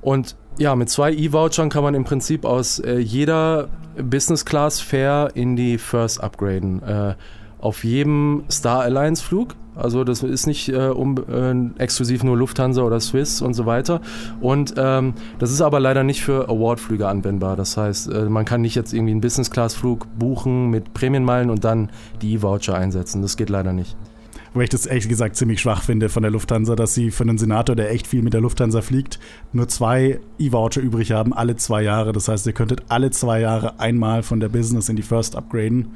[0.00, 3.68] und ja, mit zwei E-Vouchern kann man im Prinzip aus äh, jeder
[4.00, 6.82] Business Class Fare in die First upgraden.
[6.84, 7.14] Äh,
[7.60, 9.54] auf jedem Star Alliance Flug.
[9.74, 14.00] Also das ist nicht äh, um, äh, exklusiv nur Lufthansa oder Swiss und so weiter.
[14.40, 17.56] Und ähm, das ist aber leider nicht für Award-Flüge anwendbar.
[17.56, 21.90] Das heißt, äh, man kann nicht jetzt irgendwie einen Business-Class-Flug buchen mit Prämienmeilen und dann
[22.22, 23.20] die E-Voucher einsetzen.
[23.20, 23.96] Das geht leider nicht.
[24.54, 27.36] Wo ich das ehrlich gesagt ziemlich schwach finde von der Lufthansa, dass sie für einen
[27.36, 29.18] Senator, der echt viel mit der Lufthansa fliegt,
[29.52, 32.12] nur zwei E-Voucher übrig haben, alle zwei Jahre.
[32.12, 35.88] Das heißt, ihr könntet alle zwei Jahre einmal von der Business in die First upgraden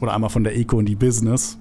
[0.00, 1.58] oder einmal von der Eco in die Business.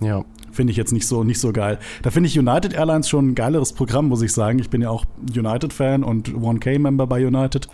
[0.00, 0.24] Ja.
[0.50, 1.78] Finde ich jetzt nicht so, nicht so geil.
[2.02, 4.58] Da finde ich United Airlines schon ein geileres Programm, muss ich sagen.
[4.58, 7.68] Ich bin ja auch United-Fan und 1K-Member bei United.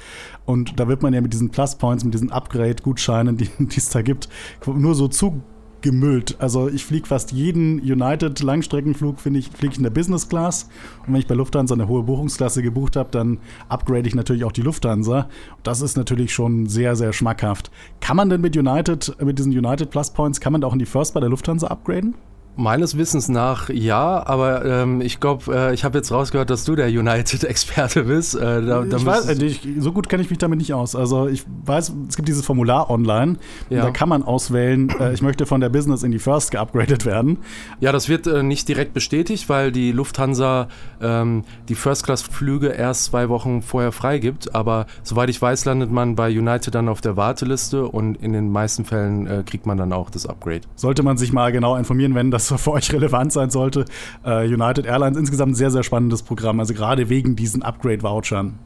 [0.45, 4.29] Und da wird man ja mit diesen Plus-Points, mit diesen Upgrade-Gutscheinen, die es da gibt,
[4.67, 5.43] nur so zu
[5.81, 6.37] gemüllt.
[6.39, 10.69] Also ich fliege fast jeden United Langstreckenflug, finde ich, fliege ich in der Business Class.
[11.07, 13.39] Und wenn ich bei Lufthansa eine hohe Buchungsklasse gebucht habe, dann
[13.69, 15.29] upgrade ich natürlich auch die Lufthansa.
[15.63, 17.71] Das ist natürlich schon sehr, sehr schmackhaft.
[18.01, 20.79] Kann man denn mit United, mit diesen United Plus Points, kann man da auch in
[20.79, 22.15] die First bei der Lufthansa upgraden?
[22.59, 26.75] Meines Wissens nach ja, aber ähm, ich glaube, äh, ich habe jetzt rausgehört, dass du
[26.75, 28.35] der United-Experte bist.
[28.35, 30.97] Äh, da, da ich weiß, äh, ich, so gut kenne ich mich damit nicht aus.
[30.97, 33.37] Also ich weiß, es gibt dieses Formular online,
[33.71, 33.83] ja.
[33.83, 37.39] da kann man auswählen, äh, ich möchte von der Business in die First geupgradet werden.
[37.79, 40.67] Ja, das wird äh, nicht direkt bestätigt, weil die Lufthansa
[41.01, 44.57] ähm, die First-Class-Flüge erst zwei Wochen vorher freigibt.
[44.57, 48.51] Aber soweit ich weiß, landet man bei United dann auf der Warteliste und in den
[48.51, 50.63] meisten Fällen äh, kriegt man dann auch das Upgrade.
[50.75, 53.85] Sollte man sich mal genau informieren, wenn das für euch relevant sein sollte.
[54.25, 58.59] Uh, United Airlines insgesamt ein sehr, sehr spannendes Programm, also gerade wegen diesen Upgrade-Vouchern.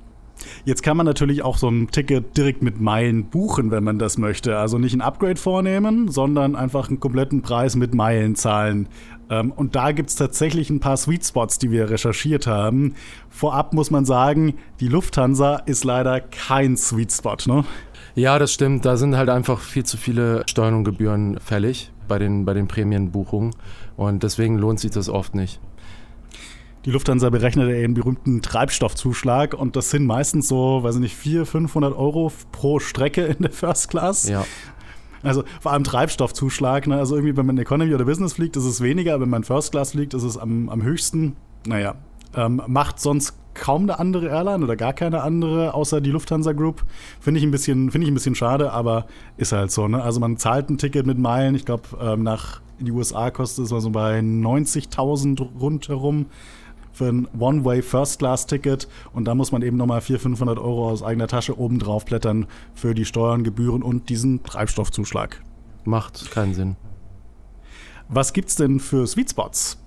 [0.64, 4.18] Jetzt kann man natürlich auch so ein Ticket direkt mit Meilen buchen, wenn man das
[4.18, 4.56] möchte.
[4.56, 8.88] Also nicht ein Upgrade vornehmen, sondern einfach einen kompletten Preis mit Meilen zahlen.
[9.30, 12.94] Ähm, und da gibt es tatsächlich ein paar Sweet Spots, die wir recherchiert haben.
[13.28, 17.64] Vorab muss man sagen, die Lufthansa ist leider kein Sweet Spot, ne?
[18.14, 18.84] Ja, das stimmt.
[18.84, 22.68] Da sind halt einfach viel zu viele Steuern und Gebühren fällig bei den, bei den
[22.68, 23.54] Prämienbuchungen.
[23.96, 25.60] Und deswegen lohnt sich das oft nicht.
[26.84, 31.14] Die Lufthansa berechnet ja ihren berühmten Treibstoffzuschlag und das sind meistens so, weiß ich nicht,
[31.14, 34.28] 400, 500 Euro pro Strecke in der First Class.
[34.28, 34.44] Ja.
[35.22, 36.88] Also vor allem Treibstoffzuschlag.
[36.88, 36.96] Ne?
[36.96, 39.20] Also irgendwie, wenn man Economy oder Business fliegt, ist es weniger.
[39.20, 41.36] Wenn man First Class fliegt, ist es am, am höchsten.
[41.66, 41.94] Naja,
[42.34, 46.84] ähm, macht sonst kaum eine andere Airline oder gar keine andere, außer die Lufthansa Group.
[47.20, 49.88] Finde ich, ein bisschen, find ich ein bisschen schade, aber ist halt so.
[49.88, 50.02] Ne?
[50.02, 51.54] Also man zahlt ein Ticket mit Meilen.
[51.54, 56.26] Ich glaube, ähm, nach in die USA kostet es mal so bei 90.000 rundherum
[56.92, 61.26] für ein One-Way First-Class-Ticket und da muss man eben nochmal 400, 500 Euro aus eigener
[61.26, 65.42] Tasche oben drauf blättern für die Steuern, Gebühren und diesen Treibstoffzuschlag.
[65.84, 66.76] Macht keinen Sinn.
[68.08, 69.81] Was gibt's denn für Sweet Spots?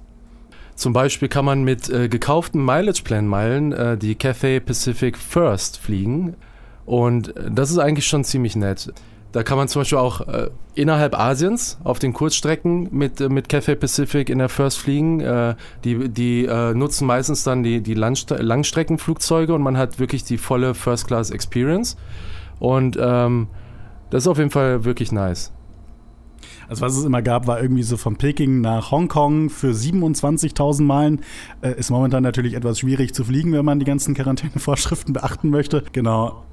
[0.76, 6.36] Zum Beispiel kann man mit äh, gekauften Mileage-Plan-Meilen äh, die Cathay Pacific First fliegen.
[6.86, 8.94] Und äh, das ist eigentlich schon ziemlich nett.
[9.32, 13.50] Da kann man zum Beispiel auch äh, innerhalb Asiens auf den Kurzstrecken mit, äh, mit
[13.50, 15.22] Cathay Pacific in der First fliegen.
[15.22, 20.38] Äh, die die äh, nutzen meistens dann die, die Langstreckenflugzeuge und man hat wirklich die
[20.38, 21.96] volle First Class Experience.
[22.60, 23.48] Und ähm,
[24.10, 25.52] das ist auf jeden Fall wirklich nice.
[26.68, 31.22] Also was es immer gab, war irgendwie so von Peking nach Hongkong für 27.000 Meilen.
[31.62, 35.84] Äh, ist momentan natürlich etwas schwierig zu fliegen, wenn man die ganzen Quarantänevorschriften beachten möchte.
[35.92, 36.44] Genau.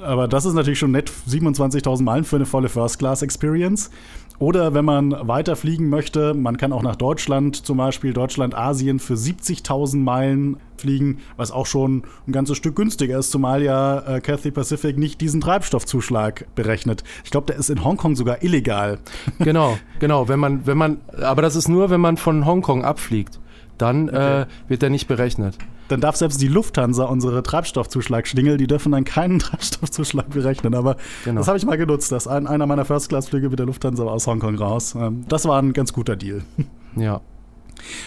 [0.00, 3.90] Aber das ist natürlich schon nett, 27.000 Meilen für eine volle First-Class-Experience.
[4.38, 9.00] Oder wenn man weiter fliegen möchte, man kann auch nach Deutschland zum Beispiel, Deutschland, Asien
[9.00, 14.20] für 70.000 Meilen fliegen, was auch schon ein ganzes Stück günstiger ist, zumal ja äh,
[14.20, 17.02] Cathay Pacific nicht diesen Treibstoffzuschlag berechnet.
[17.24, 18.98] Ich glaube, der ist in Hongkong sogar illegal.
[19.40, 20.28] Genau, genau.
[20.28, 23.40] Wenn man, wenn man, aber das ist nur, wenn man von Hongkong abfliegt.
[23.78, 24.42] Dann okay.
[24.42, 25.56] äh, wird der nicht berechnet
[25.88, 30.74] dann darf selbst die Lufthansa unsere Treibstoffzuschlag-Schlingel, die dürfen dann keinen Treibstoffzuschlag berechnen.
[30.74, 31.40] Aber genau.
[31.40, 32.12] das habe ich mal genutzt.
[32.12, 34.94] Das ein, einer meiner First-Class-Flüge mit der Lufthansa aus Hongkong raus.
[34.94, 36.42] Ähm, das war ein ganz guter Deal.
[36.96, 37.20] Ja.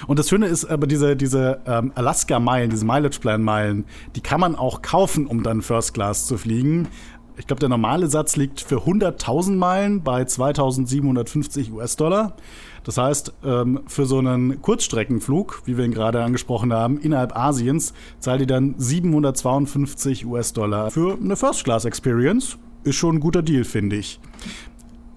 [0.07, 4.81] Und das Schöne ist aber diese, diese ähm, Alaska-Meilen, diese Mileage-Plan-Meilen, die kann man auch
[4.81, 6.89] kaufen, um dann First Class zu fliegen.
[7.37, 12.35] Ich glaube, der normale Satz liegt für 100.000 Meilen bei 2.750 US-Dollar.
[12.83, 17.93] Das heißt, ähm, für so einen Kurzstreckenflug, wie wir ihn gerade angesprochen haben, innerhalb Asiens,
[18.19, 20.91] zahlt ihr dann 752 US-Dollar.
[20.91, 24.19] Für eine First-Class-Experience ist schon ein guter Deal, finde ich.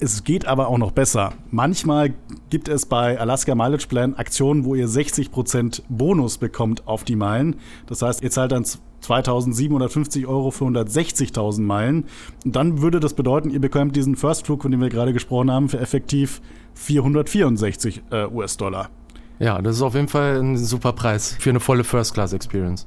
[0.00, 1.32] Es geht aber auch noch besser.
[1.50, 2.12] Manchmal
[2.50, 7.56] gibt es bei Alaska Mileage Plan Aktionen, wo ihr 60% Bonus bekommt auf die Meilen.
[7.86, 8.66] Das heißt, ihr zahlt dann
[9.04, 12.04] 2750 Euro für 160.000 Meilen.
[12.44, 15.68] Und dann würde das bedeuten, ihr bekommt diesen First-Flug, von dem wir gerade gesprochen haben,
[15.68, 16.40] für effektiv
[16.74, 18.90] 464 äh, US-Dollar.
[19.38, 22.86] Ja, das ist auf jeden Fall ein super Preis für eine volle First-Class-Experience.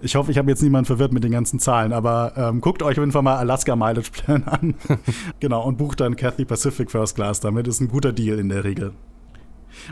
[0.00, 2.98] Ich hoffe, ich habe jetzt niemanden verwirrt mit den ganzen Zahlen, aber ähm, guckt euch
[2.98, 4.74] auf jeden Fall mal Alaska Mileage Plan an.
[5.40, 7.68] genau, und bucht dann Cathay Pacific First Class damit.
[7.68, 8.92] Ist ein guter Deal in der Regel.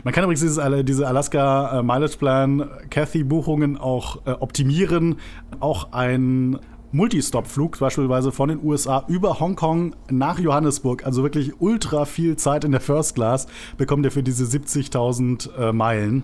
[0.03, 5.17] Man kann übrigens dieses, diese Alaska äh, Mileage Plan Cathy Buchungen auch äh, optimieren.
[5.59, 6.59] Auch ein
[6.91, 12.71] Multistop-Flug beispielsweise von den USA über Hongkong nach Johannesburg, also wirklich ultra viel Zeit in
[12.71, 16.23] der First Class, bekommt ihr für diese 70.000 äh, Meilen.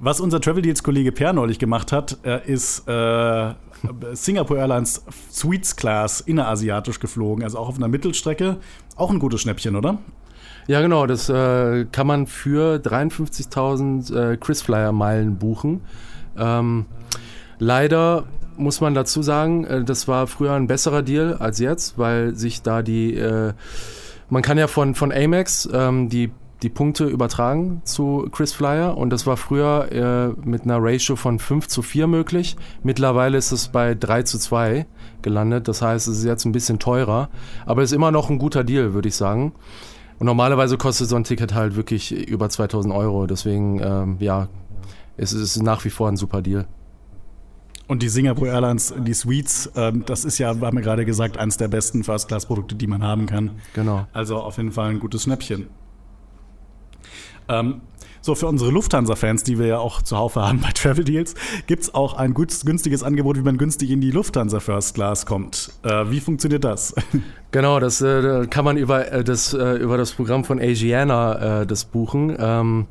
[0.00, 2.12] Was unser Travel Deals Kollege Per neulich gemacht hat,
[2.46, 3.52] ist äh,
[4.12, 8.56] Singapore Airlines Suites Class innerasiatisch geflogen, also auch auf einer Mittelstrecke.
[8.96, 9.98] Auch ein gutes Schnäppchen, oder?
[10.70, 11.04] Ja, genau.
[11.06, 15.80] Das äh, kann man für 53.000 äh, KrisFlyer-Meilen buchen.
[16.38, 16.86] Ähm,
[17.58, 22.36] leider muss man dazu sagen, äh, das war früher ein besserer Deal als jetzt, weil
[22.36, 23.52] sich da die, äh,
[24.28, 26.30] man kann ja von, von Amex ähm, die
[26.62, 31.38] die Punkte übertragen zu Chris Flyer und das war früher äh, mit einer Ratio von
[31.38, 32.54] 5 zu 4 möglich.
[32.82, 34.86] Mittlerweile ist es bei 3 zu 2
[35.22, 37.30] gelandet, das heißt, es ist jetzt ein bisschen teurer,
[37.64, 39.52] aber es ist immer noch ein guter Deal, würde ich sagen.
[40.20, 44.48] Und normalerweise kostet so ein Ticket halt wirklich über 2000 Euro, deswegen, ähm, ja,
[45.16, 46.66] es ist nach wie vor ein super Deal.
[47.88, 51.56] Und die Singapore Airlines, die Suites, ähm, das ist ja, haben wir gerade gesagt, eines
[51.56, 53.62] der besten First-Class-Produkte, die man haben kann.
[53.72, 54.06] Genau.
[54.12, 55.68] Also auf jeden Fall ein gutes Schnäppchen.
[57.48, 57.80] Ähm,
[58.20, 61.34] so, für unsere Lufthansa-Fans, die wir ja auch zuhause haben bei Travel Deals,
[61.66, 65.72] gibt es auch ein günstiges Angebot, wie man günstig in die Lufthansa First Class kommt.
[65.82, 66.94] Äh, wie funktioniert das?
[67.52, 71.66] Genau, das äh, kann man über, äh, das, äh, über das Programm von Asiana äh,
[71.66, 72.36] das buchen.
[72.38, 72.86] Ähm,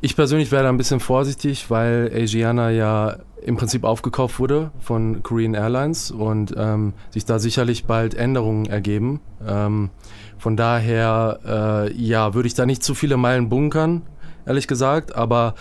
[0.00, 5.22] ich persönlich wäre da ein bisschen vorsichtig, weil Asiana ja im Prinzip aufgekauft wurde von
[5.22, 9.20] Korean Airlines und ähm, sich da sicherlich bald Änderungen ergeben.
[9.46, 9.90] Ähm,
[10.38, 14.02] von daher, äh, ja, würde ich da nicht zu viele Meilen bunkern,
[14.46, 15.54] ehrlich gesagt, aber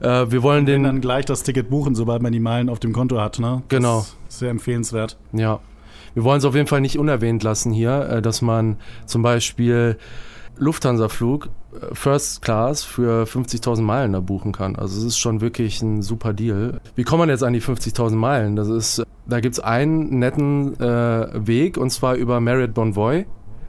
[0.00, 0.84] äh, wir wollen den.
[0.84, 3.62] dann gleich das Ticket buchen, sobald man die Meilen auf dem Konto hat, ne?
[3.68, 4.00] Das genau.
[4.28, 5.16] Ist sehr empfehlenswert.
[5.32, 5.60] Ja.
[6.14, 9.98] Wir wollen es auf jeden Fall nicht unerwähnt lassen hier, äh, dass man zum Beispiel
[10.58, 14.76] Lufthansa-Flug äh, First Class für 50.000 Meilen da buchen kann.
[14.76, 16.80] Also es ist schon wirklich ein super Deal.
[16.94, 18.56] Wie kommt man jetzt an die 50.000 Meilen?
[18.56, 23.26] Das ist, da gibt es einen netten äh, Weg und zwar über Marriott Bonvoy.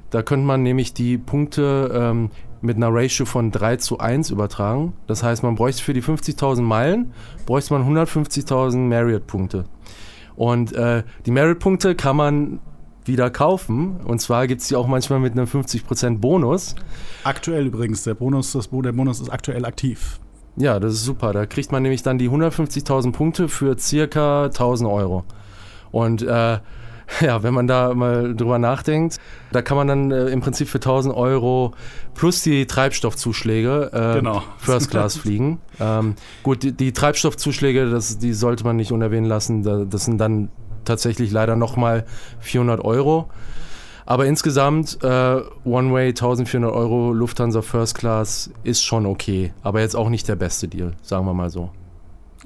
[0.10, 4.94] Da könnte man nämlich die Punkte ähm, mit einer Ratio von 3 zu 1 übertragen.
[5.08, 7.14] Das heißt, man bräuchte für die 50.000 Meilen,
[7.46, 9.66] bräuchte man 150.000 Marriott-Punkte.
[10.36, 12.60] Und äh, die Marriott-Punkte kann man
[13.06, 13.98] wieder kaufen.
[14.02, 16.76] Und zwar gibt es die auch manchmal mit einem 50% Bonus.
[17.24, 20.20] Aktuell übrigens, der Bonus, das, der Bonus ist aktuell aktiv.
[20.58, 21.34] Ja, das ist super.
[21.34, 25.24] Da kriegt man nämlich dann die 150.000 Punkte für circa 1000 Euro.
[25.92, 26.60] Und äh,
[27.22, 29.18] ja, wenn man da mal drüber nachdenkt,
[29.52, 31.74] da kann man dann äh, im Prinzip für 1000 Euro
[32.14, 34.44] plus die Treibstoffzuschläge äh, genau.
[34.58, 35.60] First Class fliegen.
[35.80, 39.90] Ähm, gut, die, die Treibstoffzuschläge, das, die sollte man nicht unerwähnen lassen.
[39.90, 40.50] Das sind dann
[40.86, 42.06] tatsächlich leider nochmal
[42.40, 43.30] 400 Euro.
[44.06, 49.54] Aber insgesamt äh, One-Way 1400 Euro Lufthansa First Class ist schon okay.
[49.64, 51.72] Aber jetzt auch nicht der beste Deal, sagen wir mal so.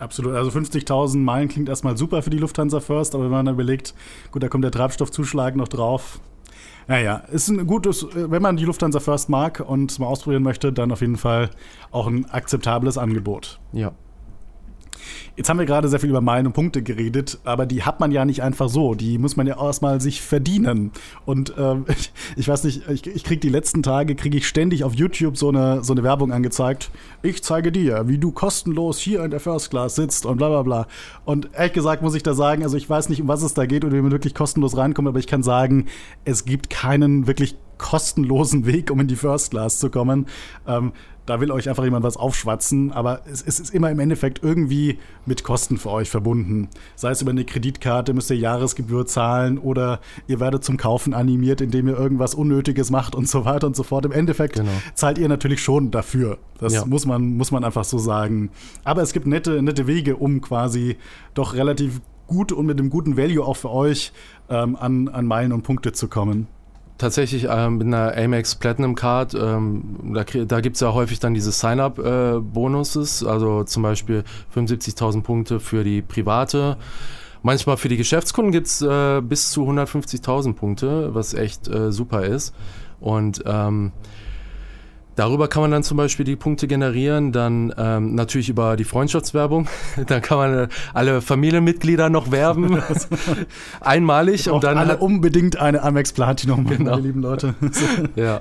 [0.02, 0.34] Absolut.
[0.34, 3.94] Also 50.000 Meilen klingt erstmal super für die Lufthansa First, aber wenn man dann überlegt,
[4.32, 6.20] gut, da kommt der Treibstoffzuschlag noch drauf.
[6.88, 10.92] Naja, ist ein gutes, wenn man die Lufthansa First mag und mal ausprobieren möchte, dann
[10.92, 11.52] auf jeden Fall
[11.92, 13.60] auch ein akzeptables Angebot.
[13.74, 13.92] Ja.
[15.36, 18.12] Jetzt haben wir gerade sehr viel über Meilen und Punkte geredet, aber die hat man
[18.12, 18.96] ja nicht einfach so.
[18.96, 20.92] Die muss man ja erstmal sich verdienen.
[21.26, 24.84] Und ähm, ich, ich, weiß nicht, ich, ich kriege die letzten Tage, kriege ich ständig
[24.84, 26.92] auf YouTube so eine, so eine Werbung angezeigt.
[27.22, 30.64] Ich zeige dir, wie du kostenlos hier in der First Class sitzt und bla bla
[30.64, 30.88] bla.
[31.26, 33.66] Und ehrlich gesagt muss ich da sagen, also ich weiß nicht, um was es da
[33.66, 35.88] geht oder wie man wirklich kostenlos reinkommt, aber ich kann sagen,
[36.26, 40.28] es gibt keinen wirklich kostenlosen Weg, um in die First Class zu kommen.
[40.68, 40.94] Ähm,
[41.26, 44.98] da will euch einfach jemand was aufschwatzen, aber es, es, ist immer im Endeffekt irgendwie
[45.26, 46.70] mit Kosten für euch verbunden.
[46.96, 51.62] Sei es über eine Kreditkarte, müsst ihr Jahresgebühr zahlen oder ihr werdet zum Kaufen animiert,
[51.62, 54.06] indem ihr irgendwas Unnötiges macht und so weiter und so fort.
[54.06, 54.72] Im Endeffekt genau.
[54.96, 56.40] zahlt ihr natürlich schon dafür.
[56.60, 56.86] Das ja.
[56.86, 58.50] muss, man, muss man einfach so sagen.
[58.84, 60.98] Aber es gibt nette, nette Wege, um quasi
[61.34, 64.12] doch relativ gut und mit einem guten Value auch für euch
[64.50, 66.48] ähm, an, an Meilen und Punkte zu kommen
[67.02, 71.34] tatsächlich ähm, mit einer Amex Platinum Card, ähm, da, da gibt es ja häufig dann
[71.34, 74.24] diese Sign-up-Bonuses, äh, also zum Beispiel
[74.56, 76.78] 75.000 Punkte für die private.
[77.42, 82.24] Manchmal für die Geschäftskunden gibt es äh, bis zu 150.000 Punkte, was echt äh, super
[82.24, 82.54] ist.
[83.00, 83.92] Und ähm,
[85.16, 89.68] Darüber kann man dann zum Beispiel die Punkte generieren, dann ähm, natürlich über die Freundschaftswerbung.
[90.08, 92.82] dann kann man äh, alle Familienmitglieder noch werben.
[93.82, 94.50] Einmalig.
[94.50, 96.92] Und dann alle unbedingt eine Amex Platinum, genau.
[96.92, 97.56] meine lieben Leute.
[98.16, 98.40] ja.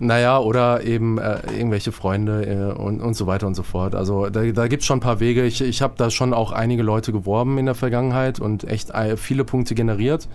[0.00, 3.94] Naja, oder eben äh, irgendwelche Freunde äh, und, und so weiter und so fort.
[3.94, 5.44] Also da, da gibt es schon ein paar Wege.
[5.44, 9.16] Ich, ich habe da schon auch einige Leute geworben in der Vergangenheit und echt äh,
[9.16, 10.28] viele Punkte generiert.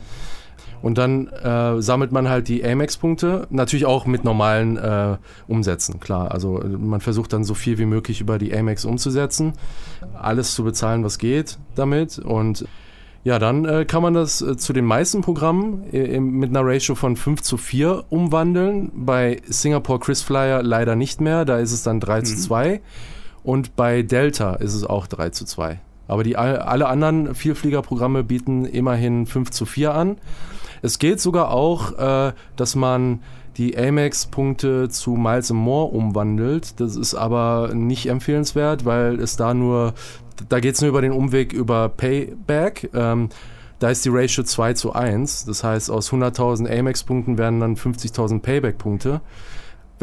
[0.83, 5.15] Und dann äh, sammelt man halt die Amex-Punkte, natürlich auch mit normalen äh,
[5.47, 6.31] Umsätzen, klar.
[6.31, 9.53] Also man versucht dann so viel wie möglich über die Amex umzusetzen,
[10.13, 12.19] alles zu bezahlen, was geht damit.
[12.19, 12.65] Und
[13.23, 16.95] ja, dann äh, kann man das äh, zu den meisten Programmen äh, mit einer Ratio
[16.95, 18.91] von 5 zu 4 umwandeln.
[18.93, 22.25] Bei Singapore Chris Flyer leider nicht mehr, da ist es dann 3 mhm.
[22.25, 22.81] zu 2.
[23.45, 25.79] Und bei Delta ist es auch 3 zu 2.
[26.09, 30.17] Aber die, alle anderen Vielfliegerprogramme bieten immerhin 5 zu 4 an.
[30.83, 33.21] Es geht sogar auch, äh, dass man
[33.57, 36.79] die Amex-Punkte zu Miles More umwandelt.
[36.79, 39.93] Das ist aber nicht empfehlenswert, weil es da nur,
[40.49, 42.89] da geht es nur über den Umweg über Payback.
[42.93, 43.29] Ähm,
[43.79, 45.45] da ist die Ratio 2 zu 1.
[45.45, 49.21] Das heißt, aus 100.000 Amex-Punkten werden dann 50.000 Payback-Punkte.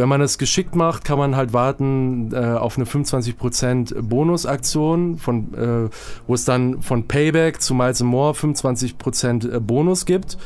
[0.01, 5.53] Wenn man es geschickt macht, kann man halt warten äh, auf eine 25% Bonusaktion, von,
[5.53, 5.91] äh,
[6.27, 10.39] wo es dann von Payback zu Miles More 25% äh, Bonus gibt.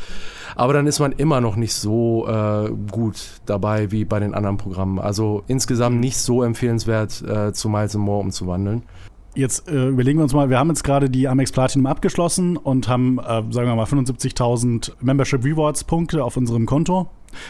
[0.56, 4.56] Aber dann ist man immer noch nicht so äh, gut dabei wie bei den anderen
[4.56, 4.98] Programmen.
[4.98, 8.82] Also insgesamt nicht so empfehlenswert, äh, zu Miles More umzuwandeln.
[9.36, 12.88] Jetzt äh, überlegen wir uns mal, wir haben jetzt gerade die Amex Platinum abgeschlossen und
[12.88, 17.08] haben, äh, sagen wir mal, 75.000 Membership Rewards Punkte auf unserem Konto.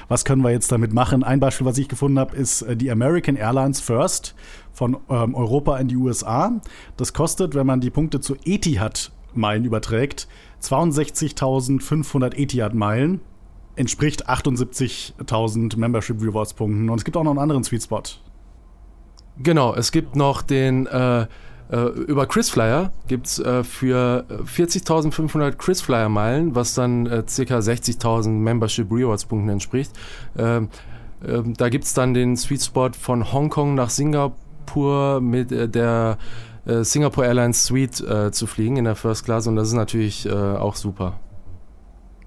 [0.09, 1.23] Was können wir jetzt damit machen?
[1.23, 4.35] Ein Beispiel, was ich gefunden habe, ist äh, die American Airlines First
[4.73, 6.61] von ähm, Europa in die USA.
[6.97, 10.29] Das kostet, wenn man die Punkte zu Etihad Meilen überträgt,
[10.63, 13.21] 62.500 Etihad-Meilen
[13.77, 16.89] entspricht 78.000 Membership Rewards Punkten.
[16.89, 18.03] Und es gibt auch noch einen anderen Sweet Spot.
[19.43, 21.27] Genau, es gibt noch den äh,
[21.75, 27.59] äh, über ChrisFlyer gibt es äh, für 40.500 ChrisFlyer-Meilen, was dann äh, ca.
[27.59, 29.93] 60.000 Membership Rewards Punkten entspricht.
[30.39, 30.69] Ähm,
[31.27, 36.19] ähm, da gibt es dann den Sweet Spot von Hongkong nach Singapur mit äh, der
[36.65, 40.27] äh, Singapore Airlines Suite äh, zu fliegen in der First Class und das ist natürlich
[40.27, 41.19] äh, auch super.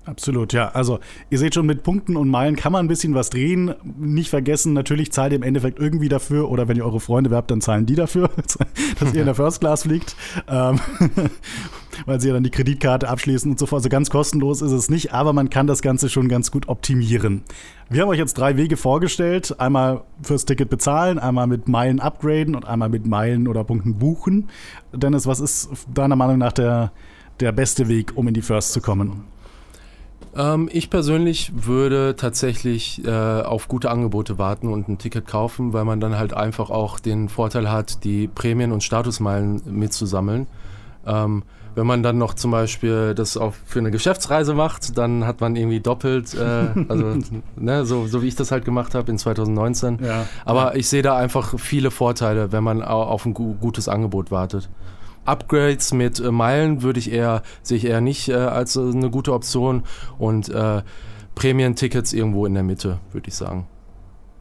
[0.07, 0.69] Absolut, ja.
[0.69, 3.75] Also ihr seht schon, mit Punkten und Meilen kann man ein bisschen was drehen.
[3.97, 7.51] Nicht vergessen, natürlich zahlt ihr im Endeffekt irgendwie dafür oder wenn ihr eure Freunde werbt,
[7.51, 8.29] dann zahlen die dafür,
[8.99, 10.15] dass ihr in der First Class fliegt.
[10.47, 10.79] Ähm,
[12.05, 13.79] weil sie ja dann die Kreditkarte abschließen und so fort.
[13.79, 17.43] Also ganz kostenlos ist es nicht, aber man kann das Ganze schon ganz gut optimieren.
[17.89, 19.59] Wir haben euch jetzt drei Wege vorgestellt.
[19.59, 24.47] Einmal fürs Ticket bezahlen, einmal mit Meilen upgraden und einmal mit Meilen oder Punkten buchen.
[24.93, 26.93] Dennis, was ist deiner Meinung nach der,
[27.41, 29.25] der beste Weg, um in die First zu kommen?
[30.38, 33.10] Ähm, ich persönlich würde tatsächlich äh,
[33.41, 37.27] auf gute Angebote warten und ein Ticket kaufen, weil man dann halt einfach auch den
[37.27, 40.48] Vorteil hat, die Prämien und Statusmeilen mitzusammeln.
[41.06, 45.42] Ähm, wenn man dann noch zum Beispiel das auch für eine Geschäftsreise macht, dann hat
[45.42, 47.17] man irgendwie doppelt, äh, also
[47.56, 50.00] ne, so, so wie ich das halt gemacht habe in 2019.
[50.04, 50.25] Ja.
[50.44, 54.69] Aber ich sehe da einfach viele Vorteile, wenn man auf ein gutes Angebot wartet.
[55.28, 59.10] Upgrades mit äh, Meilen würde ich eher, sehe ich eher nicht äh, als äh, eine
[59.10, 59.84] gute Option
[60.17, 60.82] und äh,
[61.36, 63.67] Prämientickets irgendwo in der Mitte, würde ich sagen.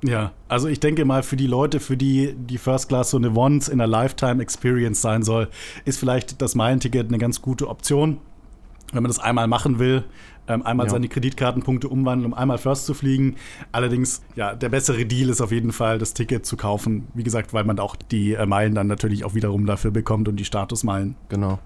[0.05, 3.35] Ja, also ich denke mal, für die Leute, für die die First Class so eine
[3.35, 5.49] Once in a Lifetime Experience sein soll,
[5.85, 8.19] ist vielleicht das Meilenticket eine ganz gute Option.
[8.93, 10.05] Wenn man das einmal machen will,
[10.49, 10.91] ähm, einmal ja.
[10.91, 13.37] seine Kreditkartenpunkte umwandeln, um einmal First zu fliegen.
[13.73, 17.09] Allerdings, ja, der bessere Deal ist auf jeden Fall, das Ticket zu kaufen.
[17.15, 20.37] Wie gesagt, weil man auch die äh, Meilen dann natürlich auch wiederum dafür bekommt und
[20.37, 21.17] die Statusmeilen.
[21.29, 21.59] Genau.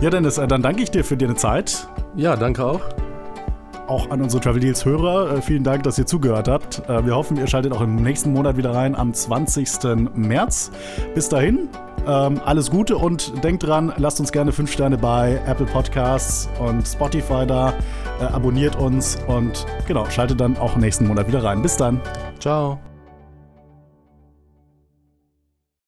[0.00, 1.88] Ja, Dennis, äh, dann danke ich dir für deine Zeit.
[2.16, 2.80] Ja, danke auch
[3.86, 5.36] auch an unsere Travel Deals Hörer.
[5.36, 6.82] Äh, vielen Dank, dass ihr zugehört habt.
[6.88, 9.68] Wir hoffen, ihr schaltet auch im nächsten Monat wieder rein am 20.
[10.14, 10.70] März.
[11.14, 11.68] Bis dahin,
[12.06, 16.86] ähm, alles Gute und denkt dran, lasst uns gerne 5 Sterne bei Apple Podcasts und
[16.86, 17.74] Spotify da.
[18.20, 21.62] Äh, abonniert uns und genau, schaltet dann auch nächsten Monat wieder rein.
[21.62, 22.00] Bis dann.
[22.38, 22.78] Ciao.